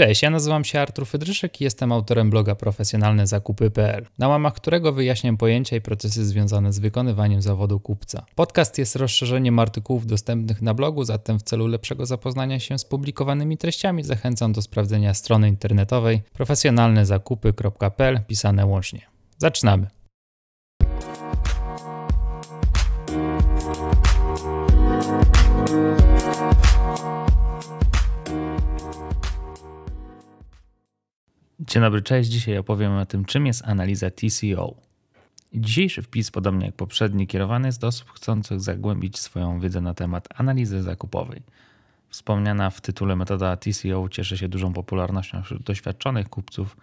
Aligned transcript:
Cześć, 0.00 0.22
ja 0.22 0.30
nazywam 0.30 0.64
się 0.64 0.80
Artur 0.80 1.06
Fydryszek 1.06 1.60
i 1.60 1.64
jestem 1.64 1.92
autorem 1.92 2.30
bloga 2.30 2.54
profesjonalnezakupy.pl, 2.54 4.06
na 4.18 4.28
łamach 4.28 4.54
którego 4.54 4.92
wyjaśniam 4.92 5.36
pojęcia 5.36 5.76
i 5.76 5.80
procesy 5.80 6.24
związane 6.24 6.72
z 6.72 6.78
wykonywaniem 6.78 7.42
zawodu 7.42 7.80
kupca. 7.80 8.26
Podcast 8.34 8.78
jest 8.78 8.96
rozszerzeniem 8.96 9.58
artykułów 9.58 10.06
dostępnych 10.06 10.62
na 10.62 10.74
blogu, 10.74 11.04
zatem 11.04 11.38
w 11.38 11.42
celu 11.42 11.66
lepszego 11.66 12.06
zapoznania 12.06 12.60
się 12.60 12.78
z 12.78 12.84
publikowanymi 12.84 13.58
treściami 13.58 14.04
zachęcam 14.04 14.52
do 14.52 14.62
sprawdzenia 14.62 15.14
strony 15.14 15.48
internetowej 15.48 16.22
profesjonalnezakupy.pl 16.32 18.20
pisane 18.26 18.66
łącznie. 18.66 19.00
Zaczynamy. 19.38 19.99
Dzień 31.70 31.82
dobry, 31.82 32.02
cześć. 32.02 32.30
Dzisiaj 32.30 32.58
opowiem 32.58 32.92
o 32.92 33.06
tym, 33.06 33.24
czym 33.24 33.46
jest 33.46 33.64
analiza 33.64 34.10
TCO. 34.10 34.74
Dzisiejszy 35.54 36.02
wpis, 36.02 36.30
podobnie 36.30 36.66
jak 36.66 36.74
poprzedni, 36.74 37.26
kierowany 37.26 37.68
jest 37.68 37.80
do 37.80 37.86
osób 37.86 38.10
chcących 38.10 38.60
zagłębić 38.60 39.18
swoją 39.18 39.60
wiedzę 39.60 39.80
na 39.80 39.94
temat 39.94 40.28
analizy 40.34 40.82
zakupowej. 40.82 41.42
Wspomniana 42.08 42.70
w 42.70 42.80
tytule 42.80 43.16
metoda 43.16 43.56
TCO 43.56 44.08
cieszy 44.08 44.38
się 44.38 44.48
dużą 44.48 44.72
popularnością 44.72 45.42
wśród 45.42 45.62
doświadczonych 45.62 46.28
kupców, 46.28 46.76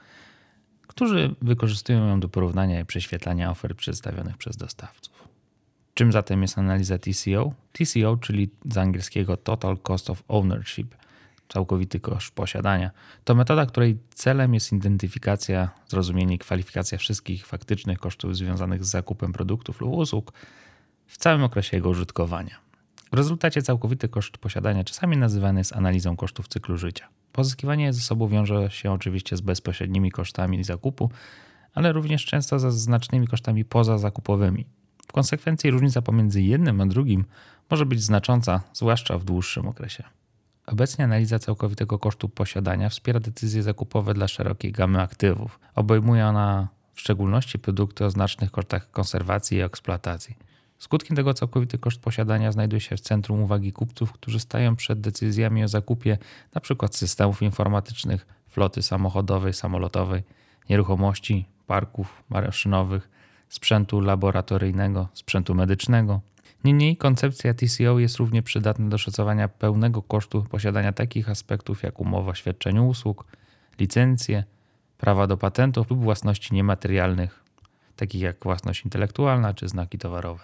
którzy 0.88 1.36
wykorzystują 1.42 2.08
ją 2.08 2.20
do 2.20 2.30
porównania 2.30 2.80
i 2.80 2.86
prześwietlania 2.86 3.52
ofert 3.52 3.78
przedstawionych 3.78 4.38
przez 4.38 4.58
dostawców. 4.58 5.28
Czym 5.94 6.12
zatem 6.12 6.42
jest 6.42 6.58
analiza 6.58 6.98
TCO? 6.98 7.54
TCO, 7.72 8.18
czyli 8.18 8.50
z 8.66 8.78
angielskiego 8.78 9.38
Total 9.38 9.78
Cost 9.78 10.10
of 10.10 10.24
Ownership– 10.28 10.96
całkowity 11.48 12.00
koszt 12.00 12.36
posiadania. 12.36 12.92
To 13.24 13.36
metoda, 13.36 13.66
której 13.66 13.98
celem 14.14 14.54
jest 14.54 14.74
identyfikacja, 14.74 15.70
zrozumienie 15.88 16.36
i 16.36 16.40
kwalifikacja 16.40 16.98
wszystkich 16.98 17.46
faktycznych 17.46 18.00
kosztów 18.00 18.36
związanych 18.36 18.86
z 18.86 18.90
zakupem 18.90 19.34
produktów 19.34 19.82
lub 19.82 19.94
usług 19.94 20.34
w 21.08 21.18
całym 21.18 21.44
okresie 21.44 21.78
jego 21.78 21.90
użytkowania. 21.90 22.56
W 23.12 23.16
rezultacie 23.16 23.62
całkowity 23.62 24.10
koszt 24.10 24.38
posiadania 24.38 24.84
czasami 24.84 25.18
nazywany 25.18 25.60
jest 25.60 25.74
analizą 25.74 26.16
kosztów 26.16 26.48
cyklu 26.48 26.78
życia. 26.78 27.08
Pozyskiwanie 27.32 27.94
ze 27.94 28.02
sobą 28.02 28.28
wiąże 28.28 28.72
się 28.72 28.92
oczywiście 28.92 29.38
z 29.38 29.42
bezpośrednimi 29.42 30.12
kosztami 30.12 30.64
zakupu, 30.64 31.12
ale 31.74 31.92
również 31.92 32.26
często 32.26 32.60
ze 32.60 32.72
znacznymi 32.72 33.28
kosztami 33.28 33.66
pozazakupowymi. 33.66 34.66
W 35.08 35.12
konsekwencji 35.12 35.72
różnica 35.72 36.02
pomiędzy 36.02 36.42
jednym 36.42 36.82
a 36.82 36.86
drugim 36.86 37.26
może 37.72 37.86
być 37.86 38.04
znacząca, 38.04 38.62
zwłaszcza 38.74 39.18
w 39.18 39.24
dłuższym 39.24 39.68
okresie. 39.68 40.04
Obecnie 40.68 41.06
analiza 41.06 41.40
całkowitego 41.40 42.00
kosztu 42.00 42.30
posiadania 42.30 42.90
wspiera 42.90 43.20
decyzje 43.20 43.64
zakupowe 43.64 44.14
dla 44.14 44.28
szerokiej 44.28 44.72
gamy 44.72 45.02
aktywów. 45.02 45.60
Obejmuje 45.76 46.28
ona 46.28 46.68
w 46.94 47.00
szczególności 47.00 47.60
produkty 47.60 48.06
o 48.06 48.10
znacznych 48.10 48.52
kosztach 48.52 48.92
konserwacji 48.92 49.58
i 49.58 49.62
eksploatacji. 49.62 50.38
Skutkiem 50.78 51.16
tego 51.16 51.34
całkowity 51.34 51.78
koszt 51.78 52.02
posiadania 52.02 52.52
znajduje 52.52 52.82
się 52.82 52.98
w 52.98 53.02
centrum 53.02 53.42
uwagi 53.42 53.72
kupców, 53.72 54.12
którzy 54.12 54.40
stają 54.40 54.76
przed 54.76 55.02
decyzjami 55.02 55.64
o 55.64 55.68
zakupie 55.68 56.18
np. 56.54 56.88
systemów 56.92 57.42
informatycznych, 57.42 58.28
floty 58.48 58.84
samochodowej, 58.84 59.54
samolotowej, 59.54 60.24
nieruchomości, 60.70 61.46
parków 61.68 62.24
maszynowych, 62.30 63.10
sprzętu 63.50 64.02
laboratoryjnego, 64.02 65.08
sprzętu 65.14 65.56
medycznego, 65.56 66.22
Niemniej 66.64 66.98
koncepcja 66.98 67.54
TCO 67.54 68.00
jest 68.00 68.18
równie 68.18 68.44
przydatna 68.44 68.90
do 68.90 68.98
szacowania 68.98 69.48
pełnego 69.48 70.02
kosztu 70.02 70.44
posiadania 70.44 70.94
takich 70.94 71.30
aspektów 71.30 71.84
jak 71.84 72.00
umowa 72.00 72.32
o 72.32 72.36
świadczeniu 72.36 72.88
usług, 72.88 73.26
licencje, 73.80 74.44
prawa 74.98 75.28
do 75.28 75.38
patentów 75.38 75.90
lub 75.90 76.04
własności 76.04 76.54
niematerialnych, 76.54 77.44
takich 77.96 78.22
jak 78.22 78.44
własność 78.44 78.86
intelektualna 78.86 79.54
czy 79.54 79.68
znaki 79.68 79.98
towarowe. 79.98 80.44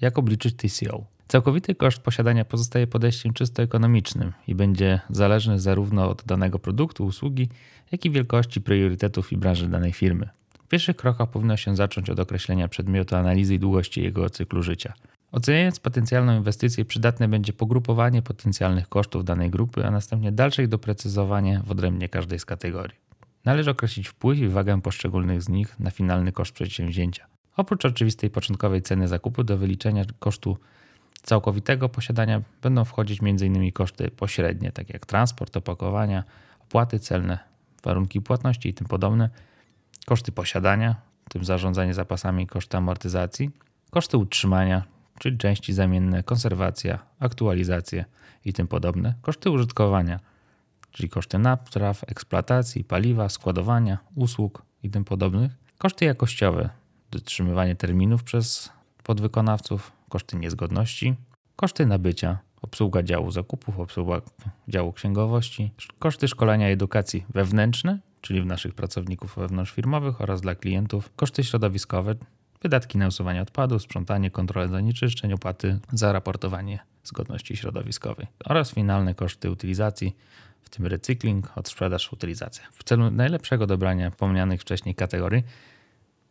Jak 0.00 0.18
obliczyć 0.18 0.56
TCO? 0.56 1.04
Całkowity 1.28 1.74
koszt 1.74 2.02
posiadania 2.02 2.44
pozostaje 2.44 2.86
podejściem 2.86 3.32
czysto 3.32 3.62
ekonomicznym 3.62 4.32
i 4.46 4.54
będzie 4.54 5.00
zależny 5.10 5.60
zarówno 5.60 6.10
od 6.10 6.22
danego 6.26 6.58
produktu, 6.58 7.04
usługi, 7.04 7.48
jak 7.92 8.04
i 8.04 8.10
wielkości 8.10 8.60
priorytetów 8.60 9.32
i 9.32 9.36
branży 9.36 9.68
danej 9.68 9.92
firmy. 9.92 10.28
W 10.64 10.68
pierwszych 10.68 10.96
krokach 10.96 11.30
powinno 11.30 11.56
się 11.56 11.76
zacząć 11.76 12.10
od 12.10 12.20
określenia 12.20 12.68
przedmiotu 12.68 13.16
analizy 13.16 13.54
i 13.54 13.58
długości 13.58 14.02
jego 14.02 14.30
cyklu 14.30 14.62
życia– 14.62 14.92
Oceniając 15.32 15.80
potencjalną 15.80 16.36
inwestycję, 16.36 16.84
przydatne 16.84 17.28
będzie 17.28 17.52
pogrupowanie 17.52 18.22
potencjalnych 18.22 18.88
kosztów 18.88 19.24
danej 19.24 19.50
grupy, 19.50 19.86
a 19.86 19.90
następnie 19.90 20.32
dalsze 20.32 20.62
ich 20.62 20.68
doprecyzowanie 20.68 21.60
w 21.64 21.70
odrębnie 21.70 22.08
każdej 22.08 22.38
z 22.38 22.44
kategorii. 22.44 22.96
Należy 23.44 23.70
określić 23.70 24.08
wpływ 24.08 24.38
i 24.38 24.48
wagę 24.48 24.80
poszczególnych 24.80 25.42
z 25.42 25.48
nich 25.48 25.80
na 25.80 25.90
finalny 25.90 26.32
koszt 26.32 26.52
przedsięwzięcia. 26.52 27.26
Oprócz 27.56 27.84
oczywistej 27.84 28.30
początkowej 28.30 28.82
ceny 28.82 29.08
zakupu 29.08 29.44
do 29.44 29.58
wyliczenia 29.58 30.04
kosztu 30.18 30.58
całkowitego 31.22 31.88
posiadania 31.88 32.42
będą 32.62 32.84
wchodzić 32.84 33.20
m.in. 33.22 33.72
koszty 33.72 34.10
pośrednie, 34.10 34.72
takie 34.72 34.92
jak 34.92 35.06
transport, 35.06 35.56
opakowania, 35.56 36.24
opłaty 36.60 36.98
celne, 36.98 37.38
warunki 37.84 38.20
płatności 38.20 38.68
i 38.68 38.74
tym 38.74 38.86
podobne, 38.86 39.30
koszty 40.06 40.32
posiadania, 40.32 40.96
w 41.28 41.32
tym 41.32 41.44
zarządzanie 41.44 41.94
zapasami 41.94 42.44
i 42.44 42.46
koszty 42.46 42.76
amortyzacji, 42.76 43.50
koszty 43.90 44.16
utrzymania, 44.16 44.91
czyli 45.18 45.38
części 45.38 45.72
zamienne, 45.72 46.22
konserwacja, 46.22 46.98
aktualizacje 47.20 48.04
i 48.44 48.52
tym 48.52 48.68
podobne, 48.68 49.14
koszty 49.22 49.50
użytkowania, 49.50 50.20
czyli 50.90 51.08
koszty 51.08 51.38
napraw, 51.38 52.04
eksploatacji, 52.06 52.84
paliwa, 52.84 53.28
składowania, 53.28 53.98
usług 54.14 54.62
i 54.82 54.90
tym 54.90 55.04
podobnych, 55.04 55.52
koszty 55.78 56.04
jakościowe, 56.04 56.68
dotrzymywanie 57.10 57.76
terminów 57.76 58.22
przez 58.22 58.72
podwykonawców, 59.02 59.92
koszty 60.08 60.36
niezgodności, 60.36 61.14
koszty 61.56 61.86
nabycia, 61.86 62.38
obsługa 62.62 63.02
działu 63.02 63.30
zakupów, 63.30 63.80
obsługa 63.80 64.20
działu 64.68 64.92
księgowości, 64.92 65.72
koszty 65.98 66.28
szkolenia 66.28 66.70
i 66.70 66.72
edukacji 66.72 67.24
wewnętrzne, 67.34 67.98
czyli 68.20 68.42
w 68.42 68.46
naszych 68.46 68.74
pracowników 68.74 69.36
wewnątrzfirmowych 69.36 70.20
oraz 70.20 70.40
dla 70.40 70.54
klientów, 70.54 71.10
koszty 71.16 71.44
środowiskowe, 71.44 72.14
wydatki 72.62 72.98
na 72.98 73.06
usuwanie 73.06 73.42
odpadów, 73.42 73.82
sprzątanie, 73.82 74.30
kontrolę 74.30 74.68
zanieczyszczeń, 74.68 75.32
opłaty 75.32 75.78
za 75.92 76.12
raportowanie 76.12 76.78
zgodności 77.04 77.56
środowiskowej 77.56 78.26
oraz 78.44 78.74
finalne 78.74 79.14
koszty 79.14 79.50
utylizacji, 79.50 80.16
w 80.62 80.70
tym 80.70 80.86
recykling, 80.86 81.52
odsprzedaż, 81.58 82.12
utylizacja. 82.12 82.64
W 82.72 82.84
celu 82.84 83.10
najlepszego 83.10 83.66
dobrania 83.66 84.10
wspomnianych 84.10 84.60
wcześniej 84.60 84.94
kategorii 84.94 85.42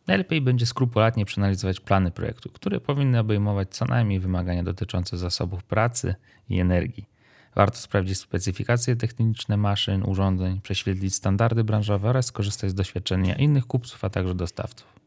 najlepiej 0.06 0.40
będzie 0.40 0.66
skrupulatnie 0.66 1.24
przeanalizować 1.24 1.80
plany 1.80 2.10
projektu, 2.10 2.50
które 2.50 2.80
powinny 2.80 3.18
obejmować 3.18 3.68
co 3.70 3.84
najmniej 3.84 4.20
wymagania 4.20 4.62
dotyczące 4.62 5.18
zasobów 5.18 5.64
pracy 5.64 6.14
i 6.48 6.60
energii. 6.60 7.08
Warto 7.54 7.76
sprawdzić 7.76 8.18
specyfikacje 8.18 8.96
techniczne 8.96 9.56
maszyn, 9.56 10.02
urządzeń, 10.02 10.60
prześwietlić 10.60 11.14
standardy 11.14 11.64
branżowe 11.64 12.08
oraz 12.08 12.26
skorzystać 12.26 12.70
z 12.70 12.74
doświadczenia 12.74 13.34
innych 13.34 13.66
kupców, 13.66 14.04
a 14.04 14.10
także 14.10 14.34
dostawców. 14.34 15.01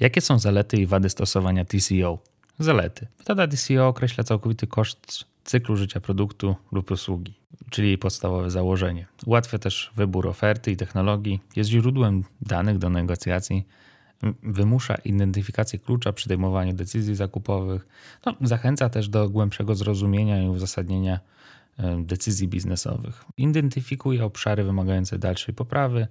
Jakie 0.00 0.20
są 0.20 0.38
zalety 0.38 0.76
i 0.76 0.86
wady 0.86 1.10
stosowania 1.10 1.64
TCO? 1.64 2.18
Zalety. 2.58 3.06
Metoda 3.18 3.48
TCO 3.48 3.88
określa 3.88 4.24
całkowity 4.24 4.66
koszt 4.66 5.24
cyklu 5.44 5.76
życia 5.76 6.00
produktu 6.00 6.56
lub 6.72 6.90
usługi, 6.90 7.34
czyli 7.70 7.88
jej 7.88 7.98
podstawowe 7.98 8.50
założenie. 8.50 9.06
Ułatwia 9.26 9.58
też 9.58 9.90
wybór 9.96 10.28
oferty 10.28 10.70
i 10.70 10.76
technologii, 10.76 11.40
jest 11.56 11.70
źródłem 11.70 12.24
danych 12.40 12.78
do 12.78 12.90
negocjacji, 12.90 13.66
wymusza 14.42 14.94
identyfikację 14.94 15.78
klucza 15.78 16.12
przy 16.12 16.24
podejmowaniu 16.24 16.72
decyzji 16.72 17.14
zakupowych, 17.14 17.86
no, 18.26 18.34
zachęca 18.40 18.88
też 18.88 19.08
do 19.08 19.28
głębszego 19.28 19.74
zrozumienia 19.74 20.42
i 20.42 20.48
uzasadnienia 20.48 21.20
e, 21.78 22.02
decyzji 22.02 22.48
biznesowych. 22.48 23.24
Identyfikuje 23.36 24.24
obszary 24.24 24.64
wymagające 24.64 25.18
dalszej 25.18 25.54
poprawy, 25.54 26.06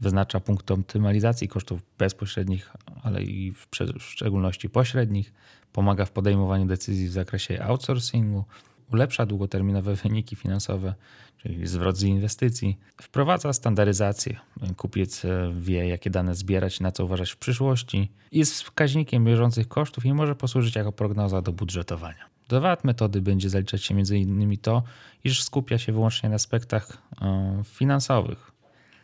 wyznacza 0.00 0.40
punkt 0.40 0.70
optymalizacji 0.70 1.48
kosztów 1.48 1.80
bezpośrednich, 1.98 2.72
ale 3.02 3.22
i 3.22 3.52
w 3.52 3.68
szczególności 3.98 4.70
pośrednich, 4.70 5.32
pomaga 5.72 6.04
w 6.04 6.10
podejmowaniu 6.10 6.66
decyzji 6.66 7.08
w 7.08 7.12
zakresie 7.12 7.62
outsourcingu, 7.62 8.44
ulepsza 8.92 9.26
długoterminowe 9.26 9.94
wyniki 10.04 10.36
finansowe, 10.36 10.94
czyli 11.42 11.66
zwrot 11.66 11.96
z 11.96 12.02
inwestycji, 12.02 12.78
wprowadza 13.02 13.52
standaryzację. 13.52 14.36
Kupiec 14.76 15.22
wie, 15.56 15.88
jakie 15.88 16.10
dane 16.10 16.34
zbierać, 16.34 16.80
na 16.80 16.92
co 16.92 17.04
uważać 17.04 17.30
w 17.30 17.36
przyszłości, 17.36 18.10
jest 18.32 18.52
wskaźnikiem 18.62 19.24
bieżących 19.24 19.68
kosztów 19.68 20.04
i 20.04 20.12
może 20.12 20.34
posłużyć 20.34 20.76
jako 20.76 20.92
prognoza 20.92 21.42
do 21.42 21.52
budżetowania. 21.52 22.30
Do 22.48 22.60
wad 22.60 22.84
metody 22.84 23.22
będzie 23.22 23.50
zaliczać 23.50 23.84
się 23.84 23.94
m.in. 23.94 24.58
to, 24.58 24.82
iż 25.24 25.42
skupia 25.42 25.78
się 25.78 25.92
wyłącznie 25.92 26.28
na 26.28 26.34
aspektach 26.34 26.98
e, 27.22 27.62
finansowych, 27.64 28.49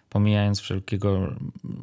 pomijając 0.08 0.60
wszelkiego 0.60 1.34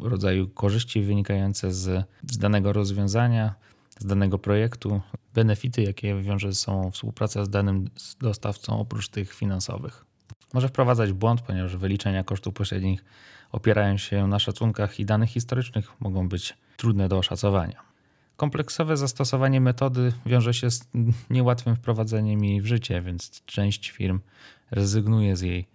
rodzaju 0.01 0.47
korzyści 0.47 1.01
wynikające 1.01 1.73
z, 1.73 2.05
z 2.31 2.37
danego 2.37 2.73
rozwiązania, 2.73 3.55
z 3.99 4.05
danego 4.05 4.39
projektu, 4.39 5.01
benefity, 5.33 5.81
jakie 5.81 6.21
wiąże 6.21 6.53
ze 6.53 6.59
sobą 6.59 6.91
współpraca 6.91 7.45
z 7.45 7.49
danym 7.49 7.89
dostawcą 8.19 8.79
oprócz 8.79 9.09
tych 9.09 9.33
finansowych. 9.33 10.05
może 10.53 10.67
wprowadzać 10.67 11.13
błąd, 11.13 11.41
ponieważ 11.41 11.77
wyliczenia 11.77 12.23
kosztów 12.23 12.53
pośrednich 12.53 13.05
opierają 13.51 13.97
się 13.97 14.27
na 14.27 14.39
szacunkach 14.39 14.99
i 14.99 15.05
danych 15.05 15.29
historycznych, 15.29 15.91
mogą 15.99 16.29
być 16.29 16.57
trudne 16.77 17.09
do 17.09 17.17
oszacowania. 17.17 17.93
Kompleksowe 18.37 18.97
zastosowanie 18.97 19.61
metody 19.61 20.13
wiąże 20.25 20.53
się 20.53 20.71
z 20.71 20.87
niełatwym 21.29 21.75
wprowadzeniem 21.75 22.43
jej 22.43 22.61
w 22.61 22.65
życie, 22.65 23.01
więc 23.01 23.45
część 23.45 23.89
firm 23.89 24.19
rezygnuje 24.71 25.35
z 25.35 25.41
jej, 25.41 25.67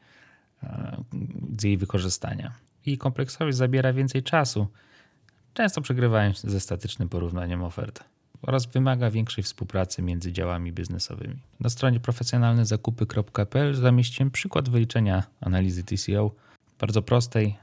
z 1.58 1.62
jej 1.64 1.76
wykorzystania. 1.76 2.52
I 2.86 2.98
kompleksowość 2.98 3.56
zabiera 3.56 3.92
więcej 3.92 4.22
czasu, 4.22 4.66
często 5.54 5.80
przegrywając 5.80 6.40
ze 6.40 6.60
statycznym 6.60 7.08
porównaniem 7.08 7.62
ofert 7.62 8.04
oraz 8.42 8.66
wymaga 8.66 9.10
większej 9.10 9.44
współpracy 9.44 10.02
między 10.02 10.32
działami 10.32 10.72
biznesowymi. 10.72 11.36
Na 11.60 11.68
stronie 11.68 12.00
profesjonalnezakupy.pl 12.00 13.74
zamieściłem 13.74 14.30
przykład 14.30 14.68
wyliczenia 14.68 15.22
analizy 15.40 15.84
TCO, 15.84 16.30
bardzo 16.80 17.02
prostej 17.02 17.56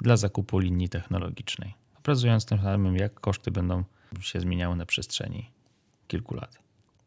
dla 0.00 0.16
zakupu 0.16 0.58
linii 0.58 0.88
technologicznej, 0.88 1.74
obrazując 1.98 2.46
tym 2.46 2.58
samym, 2.58 2.96
jak 2.96 3.20
koszty 3.20 3.50
będą 3.50 3.84
się 4.20 4.40
zmieniały 4.40 4.76
na 4.76 4.86
przestrzeni 4.86 5.50
kilku 6.08 6.34
lat. 6.34 6.58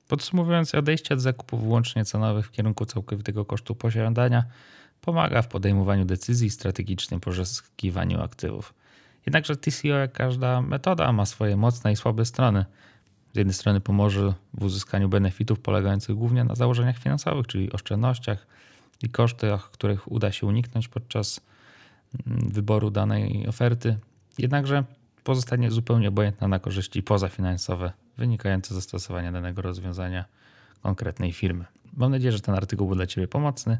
Podsumowując, 0.07 0.75
odejście 0.75 1.13
od 1.13 1.21
zakupów 1.21 1.63
wyłącznie 1.63 2.05
cenowych 2.05 2.47
w 2.47 2.51
kierunku 2.51 2.85
całkowitego 2.85 3.45
kosztu 3.45 3.75
posiadania 3.75 4.43
pomaga 5.01 5.41
w 5.41 5.47
podejmowaniu 5.47 6.05
decyzji 6.05 6.49
strategicznym 6.49 7.19
poszukiwaniu 7.19 8.21
aktywów. 8.21 8.73
Jednakże 9.25 9.55
TCO, 9.55 9.87
jak 9.87 10.11
każda 10.11 10.61
metoda, 10.61 11.11
ma 11.11 11.25
swoje 11.25 11.57
mocne 11.57 11.91
i 11.91 11.95
słabe 11.95 12.25
strony. 12.25 12.65
Z 13.33 13.37
jednej 13.37 13.53
strony 13.53 13.81
pomoże 13.81 14.33
w 14.53 14.63
uzyskaniu 14.63 15.09
benefitów 15.09 15.59
polegających 15.59 16.15
głównie 16.15 16.43
na 16.43 16.55
założeniach 16.55 16.97
finansowych, 16.97 17.47
czyli 17.47 17.71
oszczędnościach 17.71 18.47
i 19.03 19.09
kosztach, 19.09 19.71
których 19.71 20.11
uda 20.11 20.31
się 20.31 20.47
uniknąć 20.47 20.87
podczas 20.87 21.41
mm, 22.27 22.49
wyboru 22.49 22.89
danej 22.89 23.47
oferty. 23.47 23.97
Jednakże 24.37 24.83
pozostanie 25.23 25.71
zupełnie 25.71 26.07
obojętna 26.07 26.47
na 26.47 26.59
korzyści 26.59 27.03
pozafinansowe 27.03 27.91
wynikające 28.17 28.75
ze 28.75 28.81
stosowania 28.81 29.31
danego 29.31 29.61
rozwiązania 29.61 30.25
konkretnej 30.81 31.33
firmy. 31.33 31.65
Mam 31.97 32.11
nadzieję, 32.11 32.31
że 32.31 32.39
ten 32.39 32.55
artykuł 32.55 32.87
był 32.87 32.95
dla 32.95 33.07
Ciebie 33.07 33.27
pomocny 33.27 33.77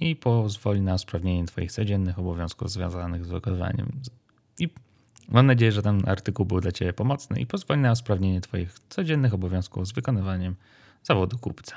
i 0.00 0.16
pozwoli 0.16 0.80
na 0.80 0.94
usprawnienie 0.94 1.46
Twoich 1.46 1.72
codziennych 1.72 2.18
obowiązków 2.18 2.70
związanych 2.70 3.24
z 3.24 3.28
wykonywaniem 3.28 4.00
i 4.58 4.68
mam 5.28 5.46
nadzieję, 5.46 5.72
że 5.72 5.82
ten 5.82 6.08
artykuł 6.08 6.46
był 6.46 6.60
dla 6.60 6.72
Ciebie 6.72 6.92
pomocny 6.92 7.40
i 7.40 7.46
pozwoli 7.46 7.80
na 7.80 7.92
usprawnienie 7.92 8.40
Twoich 8.40 8.74
codziennych 8.88 9.34
obowiązków 9.34 9.86
z 9.86 9.92
wykonywaniem 9.92 10.56
zawodu 11.02 11.38
kupca. 11.38 11.76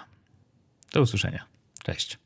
Do 0.94 1.02
usłyszenia. 1.02 1.46
Cześć. 1.84 2.20